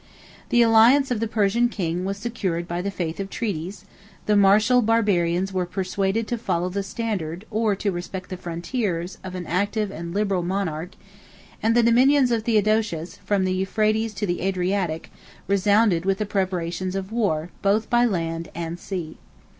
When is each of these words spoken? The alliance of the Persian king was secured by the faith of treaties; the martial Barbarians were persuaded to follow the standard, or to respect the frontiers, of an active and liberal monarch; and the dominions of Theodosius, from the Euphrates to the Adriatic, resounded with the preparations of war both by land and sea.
The 0.49 0.63
alliance 0.63 1.11
of 1.11 1.19
the 1.19 1.27
Persian 1.27 1.69
king 1.69 2.05
was 2.05 2.17
secured 2.17 2.67
by 2.67 2.81
the 2.81 2.89
faith 2.89 3.19
of 3.19 3.29
treaties; 3.29 3.85
the 4.25 4.35
martial 4.35 4.81
Barbarians 4.81 5.53
were 5.53 5.67
persuaded 5.67 6.25
to 6.27 6.39
follow 6.39 6.69
the 6.69 6.81
standard, 6.81 7.45
or 7.51 7.75
to 7.75 7.91
respect 7.91 8.31
the 8.31 8.37
frontiers, 8.37 9.19
of 9.23 9.35
an 9.35 9.45
active 9.45 9.91
and 9.91 10.11
liberal 10.11 10.41
monarch; 10.41 10.93
and 11.61 11.75
the 11.75 11.83
dominions 11.83 12.31
of 12.31 12.41
Theodosius, 12.41 13.17
from 13.17 13.45
the 13.45 13.53
Euphrates 13.53 14.15
to 14.15 14.25
the 14.25 14.41
Adriatic, 14.41 15.11
resounded 15.47 16.03
with 16.03 16.17
the 16.17 16.25
preparations 16.25 16.95
of 16.95 17.11
war 17.11 17.51
both 17.61 17.87
by 17.87 18.03
land 18.03 18.49
and 18.55 18.79
sea. 18.79 19.17